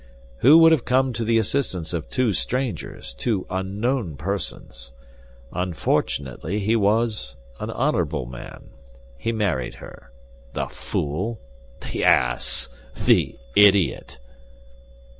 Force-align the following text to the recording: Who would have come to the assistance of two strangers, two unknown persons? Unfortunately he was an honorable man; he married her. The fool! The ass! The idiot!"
Who 0.37 0.57
would 0.57 0.71
have 0.71 0.83
come 0.83 1.13
to 1.13 1.23
the 1.23 1.37
assistance 1.37 1.93
of 1.93 2.09
two 2.09 2.33
strangers, 2.33 3.13
two 3.13 3.45
unknown 3.51 4.17
persons? 4.17 4.93
Unfortunately 5.53 6.57
he 6.57 6.75
was 6.75 7.35
an 7.59 7.69
honorable 7.69 8.25
man; 8.25 8.71
he 9.15 9.31
married 9.31 9.75
her. 9.75 10.11
The 10.53 10.65
fool! 10.69 11.39
The 11.81 12.03
ass! 12.03 12.67
The 13.05 13.37
idiot!" 13.55 14.17